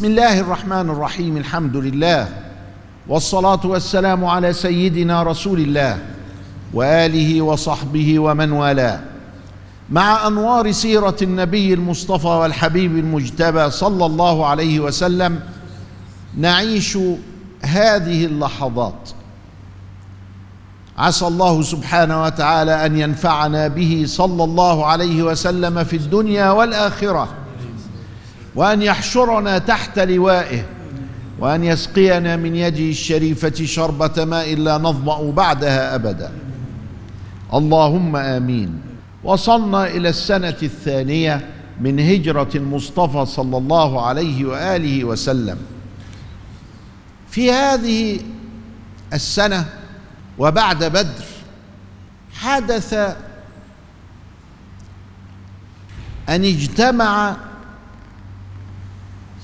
[0.00, 2.28] بسم الله الرحمن الرحيم الحمد لله
[3.08, 5.98] والصلاة والسلام على سيدنا رسول الله
[6.74, 9.00] وآله وصحبه ومن والاه.
[9.90, 15.40] مع أنوار سيرة النبي المصطفى والحبيب المجتبى صلى الله عليه وسلم
[16.36, 16.98] نعيش
[17.62, 19.10] هذه اللحظات.
[20.98, 27.28] عسى الله سبحانه وتعالى أن ينفعنا به صلى الله عليه وسلم في الدنيا والآخرة.
[28.54, 30.64] وأن يحشرنا تحت لوائه
[31.38, 36.32] وأن يسقينا من يده الشريفة شربة ماء لا نظمأ بعدها أبدا.
[37.54, 38.80] اللهم آمين.
[39.24, 41.48] وصلنا إلى السنة الثانية
[41.80, 45.58] من هجرة المصطفى صلى الله عليه وآله وسلم.
[47.30, 48.20] في هذه
[49.12, 49.64] السنة
[50.38, 51.24] وبعد بدر
[52.34, 52.92] حدث
[56.28, 57.36] أن اجتمع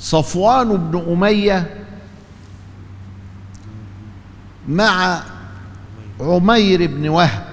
[0.01, 1.75] صفوان بن أمية
[4.69, 5.23] مع
[6.21, 7.47] عمير بن وهب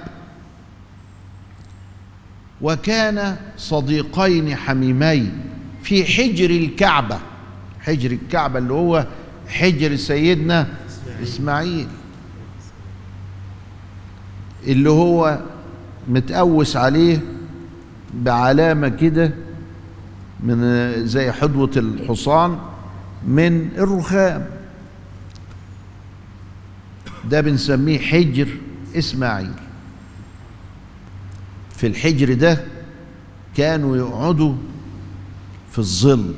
[2.60, 5.40] وكان صديقين حميمين
[5.82, 7.18] في حجر الكعبة
[7.80, 9.06] حجر الكعبة اللي هو
[9.48, 10.68] حجر سيدنا
[11.22, 11.88] إسماعيل
[14.66, 15.38] اللي هو
[16.08, 17.20] متقوس عليه
[18.14, 19.32] بعلامة كده
[20.40, 22.58] من زي حدوة الحصان
[23.26, 24.46] من الرخام.
[27.30, 28.48] ده بنسميه حجر
[28.96, 29.52] إسماعيل.
[31.76, 32.64] في الحجر ده
[33.56, 34.54] كانوا يقعدوا
[35.72, 36.34] في الظل.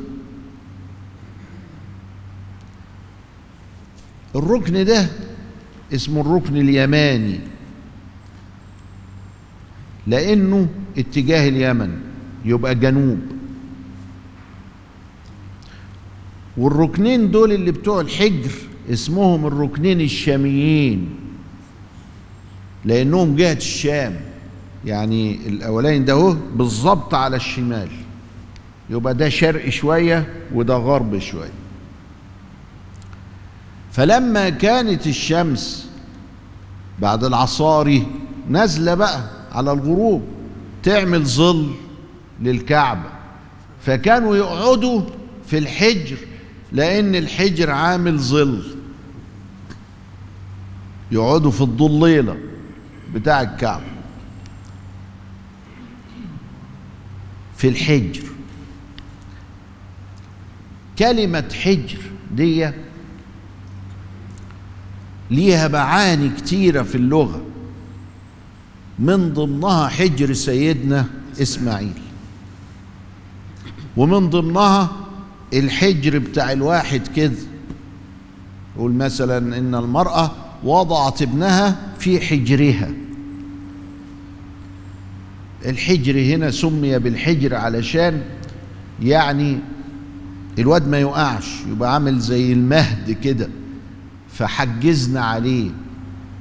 [4.37, 5.09] الركن ده
[5.95, 7.41] اسمه الركن اليماني
[10.07, 12.01] لأنه اتجاه اليمن
[12.45, 13.36] يبقى جنوب.
[16.57, 18.51] والركنين دول اللي بتوع الحجر
[18.93, 21.11] اسمهم الركنين الشاميين
[22.85, 24.17] لأنهم جهة الشام.
[24.85, 27.89] يعني الأولين ده هو بالظبط على الشمال.
[28.91, 31.51] يبقى ده شرق شوية وده غرب شوية.
[33.93, 35.89] فلما كانت الشمس
[36.99, 38.07] بعد العصاري
[38.49, 40.23] نازلة بقى على الغروب
[40.83, 41.71] تعمل ظل
[42.43, 43.11] للكعبة
[43.83, 45.03] فكانوا يقعدوا
[45.47, 46.17] في الحجر
[46.73, 48.77] لأن الحجر عامل ظل.
[51.13, 52.39] يقعدوا في الضليله
[53.15, 53.85] بتاع الكعبه
[57.57, 58.23] في الحجر.
[60.99, 61.99] كلمة حجر
[62.33, 62.71] دي
[65.31, 67.43] ليها معاني كتيرة في اللغة.
[68.99, 71.07] من ضمنها حجر سيدنا
[71.43, 72.03] إسماعيل.
[73.97, 75.06] ومن ضمنها
[75.53, 77.33] الحجر بتاع الواحد كده
[78.77, 80.31] يقول مثلا إن المرأة
[80.65, 82.91] وضعت ابنها في حجرها.
[85.67, 88.23] الحجر هنا سمي بالحجر علشان
[89.03, 89.59] يعني
[90.59, 93.49] الواد ما يقعش يبقى عامل زي المهد كده.
[94.33, 95.71] فحجزنا عليه.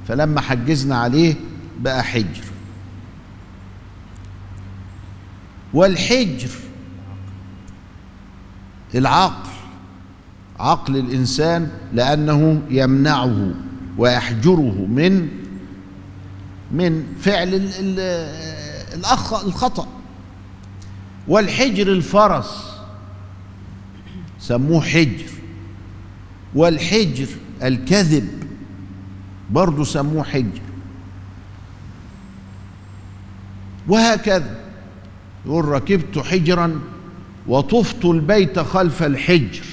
[0.08, 1.34] فلما حجزنا عليه
[1.80, 2.44] بقى حجر.
[5.74, 6.48] والحجر
[8.96, 9.50] العقل
[10.58, 13.50] عقل الإنسان لأنه يمنعه
[13.98, 15.28] ويحجره من
[16.72, 17.98] من فعل ال ال
[18.98, 19.88] الأخ الخطأ.
[21.28, 22.72] والحجر الفرس
[24.38, 25.30] سموه حجر.
[26.54, 27.26] والحجر
[27.62, 28.28] الكذب
[29.50, 30.60] برضه سموه حجر.
[33.88, 34.56] وهكذا
[35.46, 36.80] يقول ركبت حجرا
[37.48, 39.64] وطفت البيت خلف الحجر.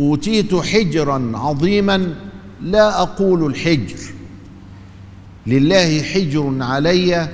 [0.00, 2.14] أوتيت حجرا عظيما
[2.62, 3.98] لا أقول الحجر.
[5.46, 7.28] لله حجر علي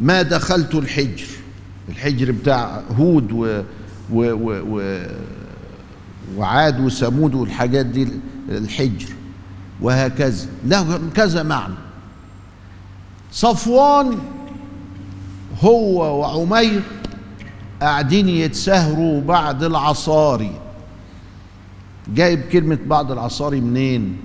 [0.00, 1.26] ما دخلت الحجر.
[1.88, 3.62] الحجر بتاع هود و
[4.12, 5.06] و و و
[6.36, 8.08] وعاد وثمود والحاجات دي
[8.48, 9.08] الحجر.
[9.80, 10.46] وهكذا.
[10.66, 11.74] له كذا معنى.
[13.32, 14.18] صفوان
[15.62, 16.82] هو وعمير
[17.82, 20.60] قاعدين يتسهروا بعد العصاري.
[22.14, 24.16] جايب كلمة بعد العصاري منين؟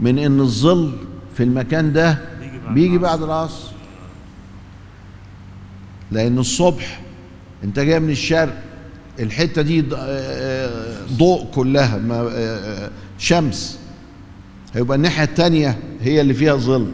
[0.00, 0.92] من إن الظل
[1.36, 2.18] في المكان ده
[2.70, 3.70] بيجي بعد العصر.
[6.10, 7.00] لأن الصبح
[7.64, 8.62] أنت جاي من الشرق
[9.20, 9.84] الحتة دي
[11.12, 12.00] ضوء كلها
[13.18, 13.78] شمس.
[14.74, 16.92] هيبقى الناحية التانية هي اللي فيها ظل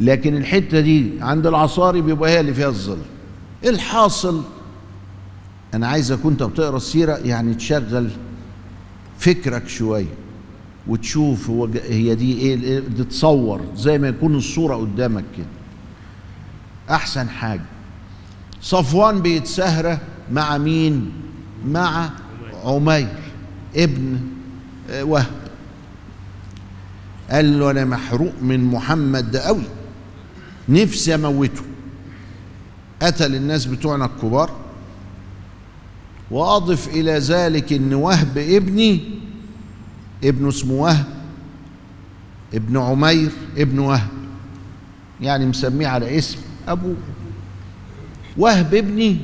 [0.00, 2.98] لكن الحتة دي عند العصاري بيبقى هي اللي فيها الظل.
[3.64, 4.42] الحاصل.
[5.74, 8.10] أنا عايزك وانت بتقرا السيره يعني تشغل
[9.18, 10.06] فكرك شوية
[10.86, 15.46] وتشوف هو هي دي إيه إيه- تتصور زي ما يكون الصورة قدامك كده.
[16.90, 17.64] أحسن حاجة.
[18.62, 20.00] صفوان بيتسهره
[20.32, 21.12] مع مين؟
[21.66, 22.10] مع
[22.64, 23.08] عمير
[23.76, 24.20] ابن
[24.90, 25.26] آه، وهب.
[27.30, 29.62] قال له أنا محروق من محمد ده قوي
[30.68, 31.62] نفسي أموته.
[33.02, 34.50] قتل الناس بتوعنا الكبار
[36.30, 39.00] وأضف إلى ذلك إن وهب ابني
[40.24, 41.06] ابنه اسمه وهب
[42.54, 44.08] ابن عمير ابن وهب
[45.20, 46.38] يعني مسميه على اسم
[46.68, 46.96] أبوه.
[48.36, 49.16] وهب ابني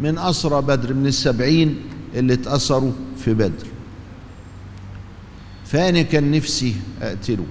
[0.00, 1.76] من أسرى بدر من السبعين
[2.14, 2.92] اللي اتأثروا
[3.24, 3.66] في بدر.
[5.66, 7.46] فأنا كان نفسي أقتله.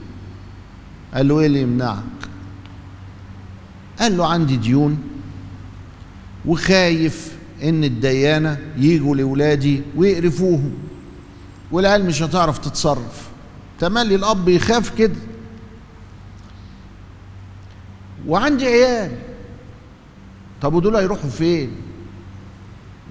[1.14, 2.04] قال له إيه اللي يمنعك؟
[4.00, 4.98] قال له عندي ديون.
[6.46, 7.34] وخايف
[7.64, 10.74] إن الديانة يجوا لولادي ويقرفوهم.
[11.72, 13.30] والعيال مش هتعرف تتصرف.
[13.80, 15.16] تملي الأب يخاف كده.
[18.28, 19.12] وعندي عيال.
[20.62, 21.72] طب ودول هيروحوا فين؟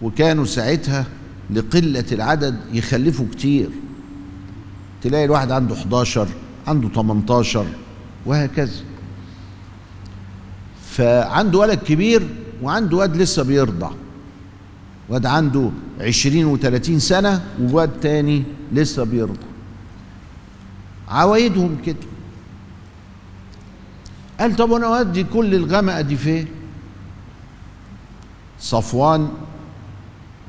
[0.03, 1.07] وكانوا ساعتها
[1.51, 3.69] لقلة العدد يخلفوا كتير.
[5.03, 6.29] تلاقي الواحد عنده 11
[6.67, 7.67] عنده 18
[8.27, 8.83] وهكذا.
[10.91, 12.29] فعنده ولد كبير
[12.63, 13.91] وعنده واد لسه بيرضع.
[15.09, 15.71] واد عنده
[16.01, 19.49] 20 و30 سنة وواد تاني لسه بيرضع.
[21.09, 21.97] عوايدهم كده.
[24.41, 26.47] قال طب وأنا أودي كل الغمقة دي فين؟
[28.61, 29.29] صفوان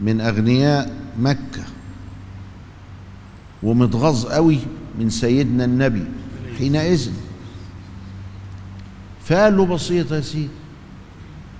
[0.01, 1.63] من أغنياء مكة.
[3.63, 4.59] ومتغاظ قوي
[4.99, 6.03] من سيدنا النبي
[6.57, 7.09] حينئذ.
[9.25, 10.58] فقال له بسيطه يا سيدي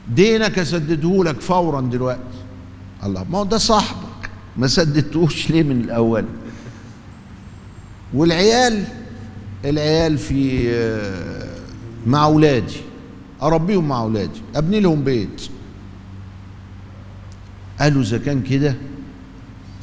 [0.09, 2.39] دينك اسدده لك فورا دلوقتي.
[3.03, 4.29] الله ما هو ده صاحبك.
[4.57, 6.25] ما سددتوش ليه من الأول؟
[8.13, 8.83] والعيال
[9.65, 11.59] العيال في آه،
[12.07, 12.77] مع أولادي.
[13.41, 14.41] أربيهم مع أولادي.
[14.55, 15.41] أبني لهم بيت.
[17.79, 18.75] قالوا إذا كان كده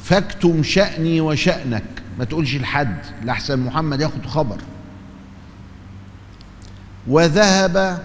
[0.03, 1.83] فاكتم شأني وشأنك.
[2.19, 4.57] ما تقولش لحد لحسن محمد ياخد خبر.
[7.07, 8.03] وذهب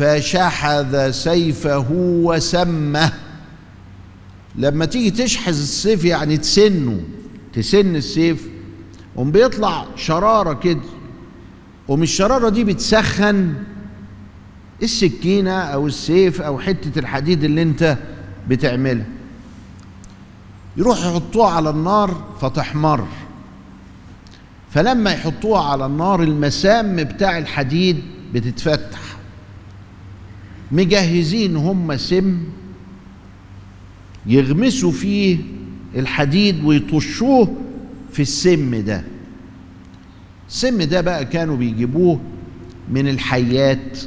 [0.00, 3.12] فشحذ سيفه وسمه.
[4.56, 7.00] لما تيجي تشحذ السيف يعني تسنه
[7.52, 8.48] تسن السيف
[9.16, 10.80] قوم بيطلع شرارة كده
[11.88, 13.54] قوم الشرارة دي بتسخن
[14.82, 17.98] السكينة أو السيف أو حتة الحديد اللي أنت
[18.48, 19.06] بتعملها.
[20.76, 23.06] يروح يحطوها على النار فتحمر.
[24.70, 28.02] فلما يحطوها على النار المسام بتاع الحديد
[28.34, 29.09] بتتفتح.
[30.72, 32.38] مجهزين هم سم
[34.26, 35.38] يغمسوا فيه
[35.96, 37.56] الحديد ويطشوه
[38.12, 39.04] في السم ده.
[40.48, 42.20] السم ده بقى كانوا بيجيبوه
[42.90, 43.98] من الحيات.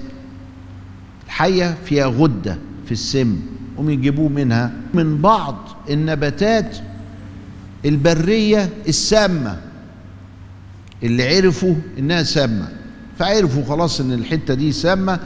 [1.25, 3.39] الحية فيها غدة في السم
[3.77, 4.73] هم يجيبوه منها.
[4.93, 5.55] من بعض
[5.89, 6.77] النباتات
[7.85, 9.61] البرية السامة
[11.03, 12.69] اللي عرفوا إنها سامة.
[13.19, 15.19] فعرفوا خلاص إن الحتة دي سامة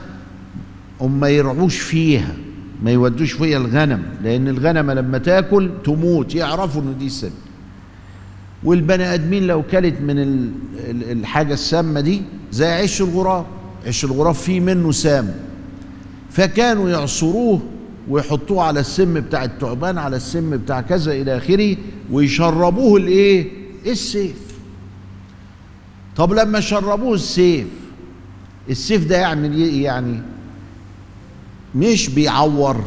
[1.01, 2.35] هم ما يرعوش فيها
[2.83, 7.33] ما يودوش فيها الغنم لأن الغنم لما تأكل تموت يعرفوا ان دي سامة
[8.63, 10.49] والبني آدمين لو كلت من ال-
[10.89, 13.45] ال- الحاجة السامة دي زي عش الغراب.
[13.87, 15.35] عش الغراب فيه منه سام.
[16.31, 17.61] فكانوا يعصروه
[18.09, 21.75] ويحطوه على السم بتاع التعبان على السم بتاع كذا إلى آخره
[22.11, 23.47] ويشربوه الإيه؟
[23.85, 24.35] السيف.
[26.15, 27.67] طب لما شربوه السيف
[28.69, 30.21] السيف ده يعمل إيه؟ يعني
[31.75, 32.83] مش بيعور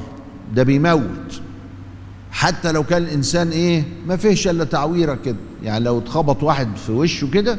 [0.54, 1.40] ده بيموت.
[2.32, 5.36] حتى لو كان الإنسان إيه ما فيهش إلا تعويرة كده.
[5.62, 7.58] يعني لو اتخبط واحد في وشه كده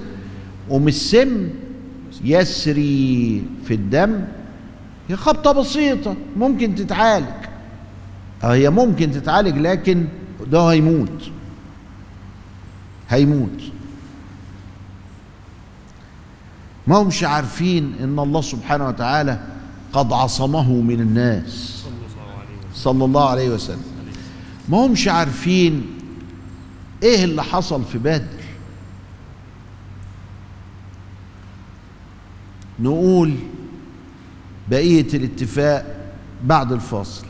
[0.87, 1.49] السم
[2.23, 4.21] يسري في الدم
[5.09, 7.25] هي خبطة بسيطة ممكن تتعالج.
[8.43, 10.05] آه هي ممكن تتعالج لكن
[10.51, 11.31] ده هيموت.
[13.09, 13.61] هيموت.
[16.87, 19.39] ما همش عارفين إن الله سبحانه وتعالى
[19.93, 21.83] قد عصمه من الناس.
[22.75, 23.83] صلى الله عليه وسلم.
[24.69, 25.87] ما همش عارفين
[27.03, 28.41] إيه اللي حصل في بدر.
[32.79, 33.35] نقول
[34.69, 35.95] بقية الاتفاق
[36.43, 37.25] بعد الفاصل.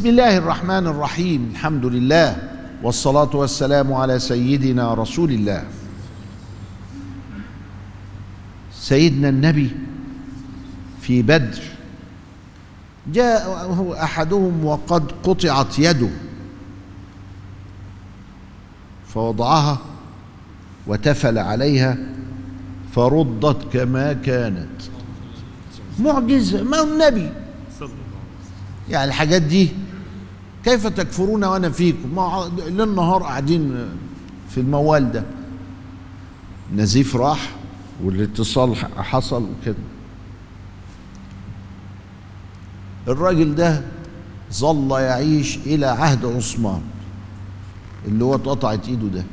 [0.00, 1.50] بسم الله الرحمن الرحيم.
[1.52, 2.36] الحمد لله
[2.82, 5.64] والصلاة والسلام على سيدنا رسول الله.
[8.72, 9.70] سيدنا النبي
[11.00, 11.60] في بدر.
[13.12, 13.44] جاء
[14.02, 16.10] أحدهم وقد قطعت يده.
[19.08, 19.78] فوضعها
[20.86, 21.96] وتفل عليها
[22.92, 24.80] فردت كما كانت.
[25.98, 27.28] معجزه ما هو النبي؟
[28.90, 29.68] يعني الحاجات دي
[30.64, 33.88] كيف تكفرون وأنا فيكم؟ ما ليل نهار قاعدين
[34.50, 35.24] في الموال ده.
[36.74, 37.50] نزيف راح
[38.04, 39.74] والاتصال حصل وكده.
[43.08, 43.82] الراجل ده
[44.52, 46.80] ظل يعيش إلى عهد عثمان
[48.08, 49.24] اللي هو اتقطعت إيده ده.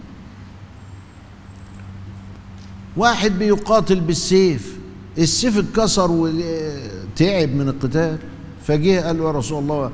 [2.98, 4.78] واحد بيقاتل بالسيف
[5.18, 8.18] السيف اتكسر وتعب من القتال
[8.64, 9.92] فجه قال له يا رسول الله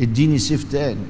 [0.00, 1.06] اديني سيف تاني.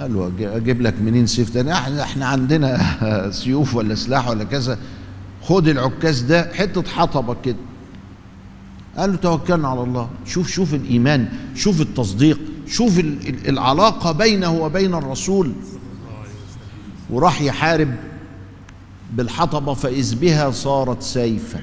[0.00, 2.80] قال له أجيب لك منين سيف تاني؟ إحنا إحنا عندنا
[3.40, 4.78] سيوف ولا سلاح ولا كذا.
[5.42, 7.56] خد العكاز ده حتة حطبة كده.
[8.96, 10.10] قال له توكلنا على الله.
[10.26, 12.98] شوف شوف الإيمان شوف التصديق شوف
[13.48, 15.52] العلاقة بينه وبين الرسول.
[17.10, 17.94] وراح يحارب
[19.12, 21.60] بالحطبة فإذ بها صارت سيفا.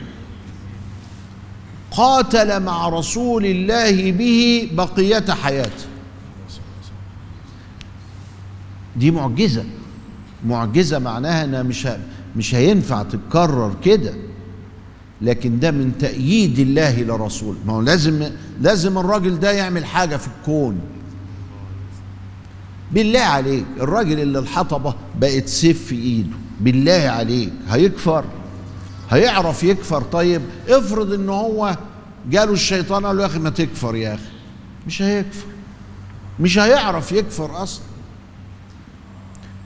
[1.98, 5.86] قاتل مع رسول الله به بقية حياته.
[8.96, 9.64] دي معجزة.
[10.46, 11.88] معجزة معناها إنها مش
[12.36, 14.14] مش هينفع تتكرر كده.
[15.22, 18.30] لكن ده من تأييد الله لرسوله ما هو لازم
[18.62, 20.80] لازم الراجل ده يعمل حاجة في الكون.
[22.92, 23.66] بالله عليك.
[23.80, 26.36] الراجل اللي الحطبة بقت سيف في إيده.
[26.62, 27.54] بالله عليك.
[27.70, 28.26] هيكفر.
[29.14, 30.02] هيعرف يكفر.
[30.02, 31.78] طيب افرض إن هو
[32.30, 34.24] جاله الشيطان قال له يا أخي ما تكفر يا أخي.
[34.88, 35.48] مش هيكفر.
[36.40, 37.84] مش هيعرف يكفر أصلا.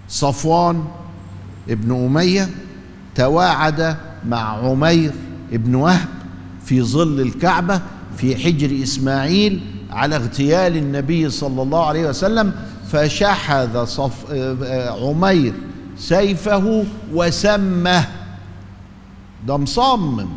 [0.10, 0.84] صفوان
[1.70, 2.50] ابن أمية
[3.16, 5.12] تواعد مع عمير
[5.54, 6.08] ابن وهب
[6.66, 7.82] في ظل الكعبة
[8.18, 9.62] في حجر إسماعيل
[9.92, 12.54] على اغتيال النبي صلى الله عليه وسلم
[12.92, 14.32] فشحذ صف
[15.02, 15.54] عمير
[15.98, 18.06] سيفه وسمه.
[19.48, 20.28] ده مصمم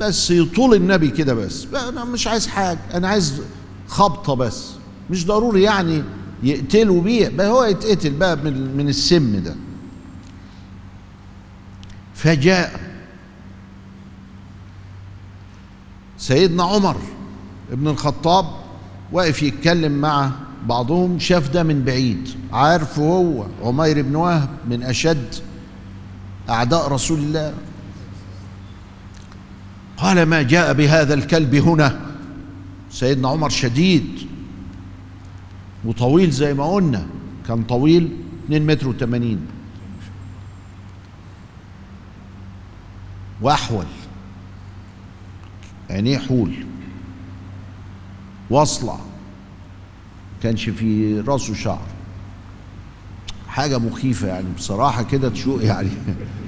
[0.00, 1.66] بس يطول النبي كده بس.
[1.74, 3.42] أنا مش عايز حاجة أنا عايز
[3.88, 4.72] خبطة بس.
[5.10, 6.02] مش ضروري يعني
[6.42, 7.28] يقتلوا بيه.
[7.28, 9.56] بقى هو يتقتل بقى من, من السم ده.
[12.14, 12.80] فجاء
[16.18, 16.96] سيدنا عمر
[17.72, 18.44] ابن الخطاب
[19.12, 20.30] واقف يتكلم مع
[20.66, 22.28] بعضهم شاف ده من بعيد.
[22.52, 25.34] عارفه هو عمير بن وهب من أشد
[26.48, 27.54] أعداء رسول الله.
[29.96, 32.00] قال ما جاء بهذا الكلب هنا؟
[32.90, 34.28] سيدنا عمر شديد
[35.84, 37.06] وطويل زي ما قلنا
[37.48, 39.36] كان طويل 2 متر و80
[43.42, 43.86] وأحول
[45.90, 46.54] عينيه حول
[48.50, 48.98] واصلع
[50.42, 51.95] كانش في راسه شعر.
[53.56, 55.88] حاجة مخيفة يعني بصراحة كده تشوق يعني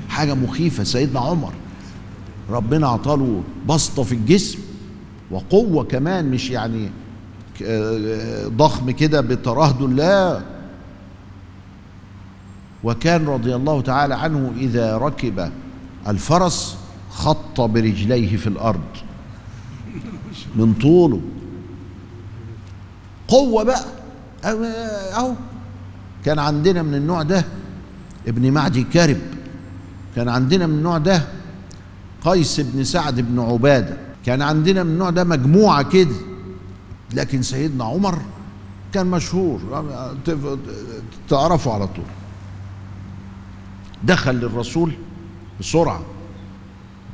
[0.08, 0.84] حاجة مخيفة.
[0.84, 1.52] سيدنا عمر
[2.50, 4.58] ربنا عطاله بسطة في الجسم
[5.30, 6.90] وقوة كمان مش يعني
[8.48, 10.42] ضخم كده بترهد لا
[12.84, 15.50] وكان رضي الله تعالى عنه إذا ركب
[16.08, 16.76] الفرس
[17.10, 18.80] خط برجليه في الأرض
[20.56, 21.20] من طوله.
[23.28, 23.84] قوة بقى.
[24.44, 25.32] أهو
[26.24, 27.44] كان عندنا من النوع ده
[28.28, 29.18] ابن معدي كرب
[30.16, 31.22] كان عندنا من النوع ده
[32.24, 33.96] قيس بن سعد بن عبادة
[34.26, 36.14] كان عندنا من النوع ده مجموعة كده
[37.14, 38.18] لكن سيدنا عمر
[38.94, 39.60] كان مشهور
[41.28, 42.04] تعرفوا على طول.
[44.04, 44.92] دخل للرسول
[45.60, 46.00] بسرعة.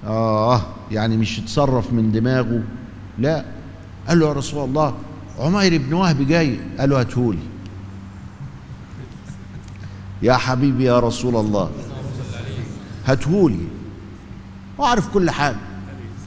[0.07, 2.63] آه يعني مش يتصرف من دماغه
[3.19, 3.45] لا.
[4.09, 4.95] قال له يا رسول الله
[5.39, 6.61] عمير بن وهب جاي.
[6.79, 7.39] قال له هاتهولي.
[10.25, 11.71] يا حبيبي يا رسول الله.
[13.07, 13.67] هاتهولي.
[14.79, 15.57] وأعرف كل حاجة.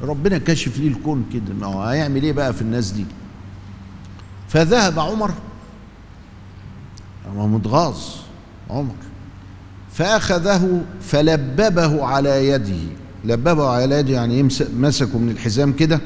[0.01, 1.53] ربنا كشف لي الكون كده.
[1.53, 3.05] ما هو هيعمل إيه بقى في الناس دي؟
[4.49, 5.31] فذهب عمر.
[7.35, 7.97] هو متغاظ
[8.69, 8.95] عمر.
[9.93, 12.79] فأخذه فلببه على يده.
[13.25, 15.99] لببه على يده يعني مسكه من الحزام كده.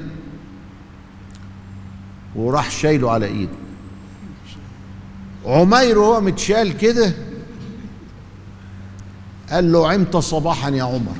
[2.36, 3.52] وراح شايله على إيده.
[5.46, 7.14] عمير وهو متشال كده
[9.52, 11.16] قال له عمت صباحا يا عمر.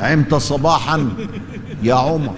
[0.00, 1.08] عمت صباحا
[1.82, 2.34] يا عمر.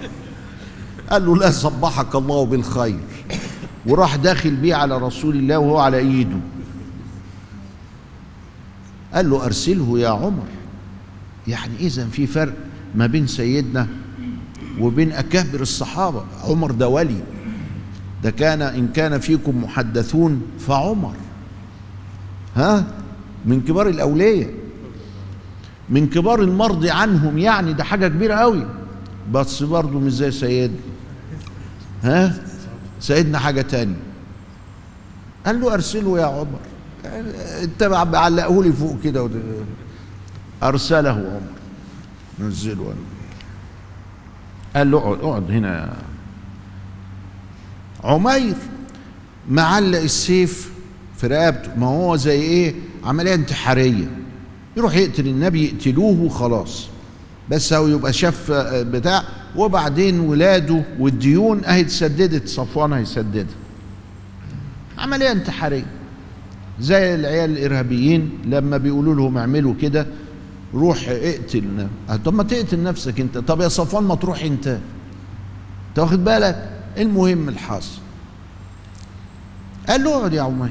[1.09, 2.99] قال له لا صبحك الله بالخير.
[3.85, 6.39] وراح داخل بيه على رسول الله وهو على إيده.
[9.13, 10.47] قال له أرسله يا عمر.
[11.47, 12.53] يعني اذا في فرق
[12.95, 13.87] ما بين سيدنا
[14.79, 16.23] وبين أكابر الصحابة.
[16.43, 17.21] عمر ده ولي.
[18.23, 21.13] ده كان إن كان فيكم محدثون فعمر.
[22.55, 22.83] ها؟
[23.45, 24.53] من كبار الأولياء.
[25.89, 28.67] من كبار المرضي عنهم يعني ده حاجة كبيرة قوي
[29.31, 30.77] بس برضه مش زي سيدنا
[32.03, 32.43] ها؟
[32.99, 33.95] سيدنا حاجة تانية
[35.45, 36.59] قال له أرسله يا عمر.
[37.63, 39.29] أنت بعلقه لي فوق كده
[40.63, 41.41] أرسله عمر.
[42.39, 42.93] نزله
[44.75, 45.93] قال له اقعد اقعد هنا
[48.03, 48.55] عمير.
[49.49, 50.71] معلق السيف
[51.17, 51.75] في رقبته.
[51.75, 54.11] ما هو زي إيه؟ عملية انتحارية.
[54.77, 56.87] يروح يقتل النبي يقتلوه وخلاص.
[57.49, 59.23] بس هو يبقى شاف بتاع.
[59.55, 63.55] وبعدين ولاده والديون اهي اتسددت صفوان هيسددها
[64.97, 65.85] عملية انتحارية.
[66.79, 70.07] زي العيال الإرهابيين لما بيقولوا لهم اعملوا كده
[70.73, 71.87] روح اقتل
[72.25, 73.37] طب ما تقتل نفسك انت.
[73.37, 74.67] طب يا صفوان ما تروح انت.
[75.89, 77.99] انت واخد بالك؟ المهم الحاصل.
[79.89, 80.69] قال له اقعد يا عمير.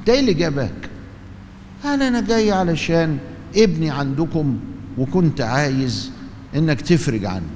[0.00, 0.87] انت إيه اللي جابك.
[1.84, 3.18] قال أنا جاي علشان
[3.56, 4.58] ابني عندكم
[4.98, 6.10] وكنت عايز
[6.56, 7.46] إنك تفرج عنه.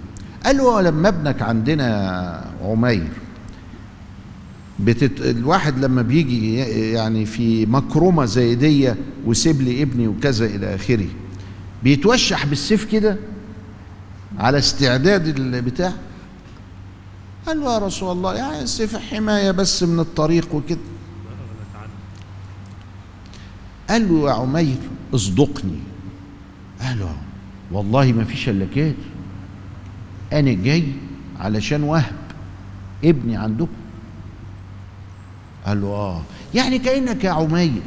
[0.45, 3.09] قال له لما ابنك عندنا عمير
[4.81, 5.21] بتت...
[5.21, 6.57] الواحد لما بيجي
[6.93, 8.95] يعني في مكرمة زي دي
[9.27, 11.07] وسيب لي ابني وكذا إلى آخره
[11.83, 13.17] بيتوشح بالسيف كده
[14.39, 15.93] على استعداد البتاع؟
[17.47, 20.79] قال له يا رسول الله يعني السيف حماية بس من الطريق وكده.
[23.93, 24.77] قال له يا عمير
[25.15, 25.79] اصدقني.
[26.81, 27.17] قال له
[27.73, 28.95] والله ما فيش إلا كده.
[30.33, 30.85] أنا جاي
[31.41, 32.15] علشان وهب
[33.05, 33.83] ابني عندكم.
[35.67, 36.23] قال له آه.
[36.55, 37.83] يعني كأنك يا عمير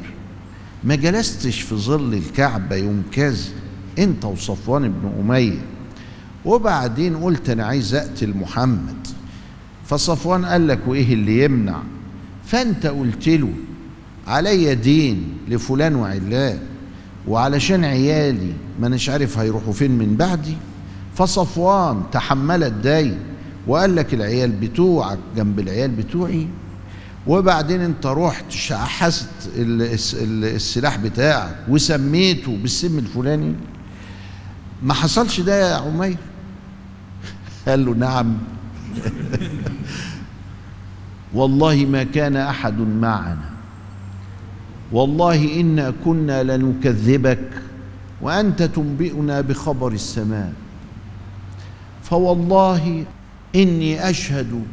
[0.83, 3.49] ما جلستش في ظل الكعبة يوم كذا
[3.99, 5.59] أنت وصفوان بن أمية.
[6.45, 9.07] وبعدين قلت أنا عايز أقتل محمد.
[9.85, 11.81] فصفوان قال لك وإيه اللي يمنع؟
[12.45, 13.53] فأنت قلت له
[14.27, 16.59] علي دين لفلان وعلان
[17.27, 20.57] وعلشان عيالي ما نش عارف هيروحوا فين من بعدي.
[21.15, 23.19] فصفوان تحمل الدين
[23.67, 26.47] وقال لك العيال بتوعك جنب العيال بتوعي.
[27.27, 33.53] وبعدين انت رحت شحست السلاح بتاعك وسميته بالسم الفلاني.
[34.83, 36.17] ما حصلش ده يا عمير؟
[37.67, 38.37] قال له نعم.
[41.33, 43.54] والله ما كان أحد معنا.
[44.91, 47.49] والله إنا كنا لنكذبك
[48.21, 50.53] وأنت تنبئنا بخبر السماء.
[52.03, 53.05] فوالله
[53.55, 54.65] إني أشهد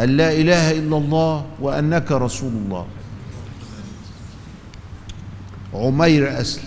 [0.00, 2.86] أن لا إله إلا الله وأنك رسول الله.
[5.74, 6.64] عمير أسلم.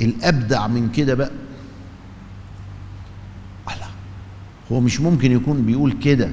[0.00, 1.30] الأبدع من كده بقى.
[3.66, 3.90] الله
[4.72, 6.30] هو مش ممكن يكون بيقول كده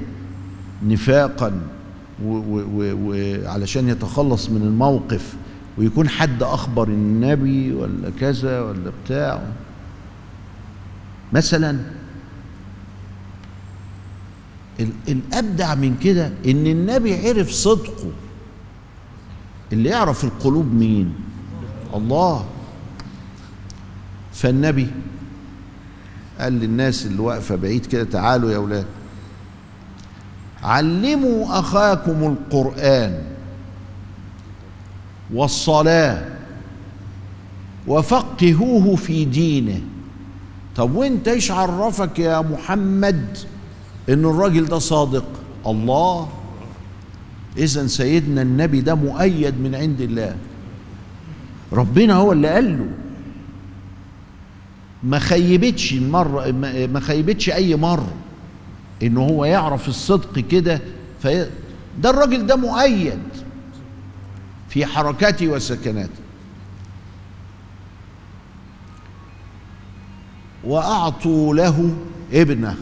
[0.86, 1.60] نفاقا.
[2.24, 5.36] وعلشان يتخلص من الموقف
[5.78, 9.42] ويكون حد أخبر النبي ولا كذا ولا بتاع.
[11.32, 11.78] مثلا
[15.08, 18.10] الأبدع من كده إن النبي عرف صدقه.
[19.72, 21.14] اللي يعرف القلوب مين؟
[21.94, 22.44] الله.
[24.32, 24.88] فالنبي
[26.40, 28.86] قال للناس اللي واقفة بعيد كده تعالوا يا أولاد.
[30.62, 33.22] علموا أخاكم القرآن
[35.34, 36.28] والصلاة
[37.86, 39.80] وفقهوه في دينه.
[40.76, 43.38] طب وانت إيش عرفك يا محمد
[44.08, 45.24] إن الراجل ده صادق؟
[45.66, 46.28] الله.
[47.56, 50.36] اذا سيدنا النبي ده مؤيد من عند الله.
[51.72, 52.86] ربنا هو اللي قال له.
[55.02, 56.50] ما خيبتش مرة
[56.92, 58.12] ما خيبتش أي مرة.
[59.02, 60.80] إن هو يعرف الصدق كده
[61.22, 61.50] في
[61.98, 63.22] ده الراجل ده مؤيد
[64.68, 66.20] في حركاته وسكناته.
[70.64, 71.96] وأعطوا له
[72.32, 72.76] ابنه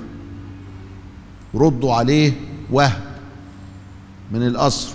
[1.55, 2.33] ردوا عليه
[2.71, 3.03] وهب
[4.33, 4.93] من القصر.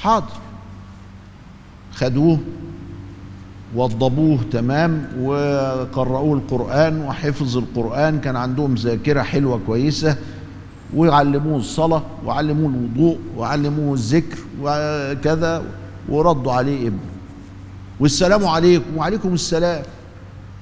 [0.00, 0.26] حاضر.
[1.94, 2.38] خدوه.
[3.74, 8.20] وضبوه تمام وقرأوه القرآن وحفظ القرآن.
[8.20, 10.16] كان عندهم ذاكرة حلوة كويسة.
[10.96, 15.64] وعلموه الصلاة وعلموه الوضوء وعلموه الذكر وكذا
[16.08, 17.10] وردوا عليه ابنه.
[18.00, 18.96] والسلام عليكم.
[18.96, 19.82] وعليكم السلام.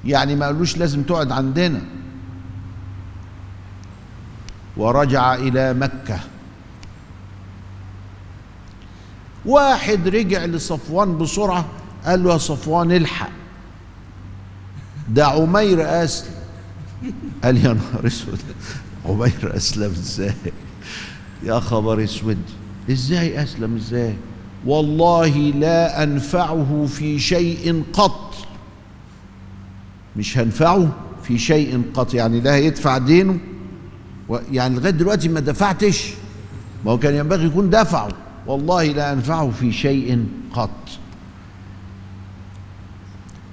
[0.05, 1.81] يعني ما قالوش لازم تقعد عندنا.
[4.77, 6.19] ورجع إلى مكة.
[9.45, 11.65] واحد رجع لصفوان بسرعة.
[12.05, 13.29] قال له يا صفوان الحق.
[15.09, 16.33] ده عمير أسلم.
[17.43, 18.39] قال يا نهار أسود.
[19.05, 20.33] عمير أسلم إزاي؟
[21.43, 22.37] يا خبر أسود.
[22.91, 24.15] إزاي أسلم إزاي؟
[24.65, 28.33] والله لا أنفعه في شيء قط.
[30.15, 30.91] مش هنفعه
[31.23, 32.13] في شيء قط.
[32.13, 33.39] يعني لا هيدفع دينه.
[34.51, 36.13] يعني لغاية دلوقتي ما دفعتش.
[36.85, 38.09] ما هو كان ينبغي يكون دفعه.
[38.47, 40.69] والله لا أنفعه في شيء قط.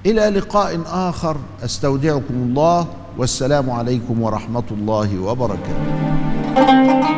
[0.07, 1.37] إلى لقاء آخر.
[1.65, 2.87] أستودعكم الله
[3.19, 7.10] والسلام عليكم ورحمة الله وبركاته.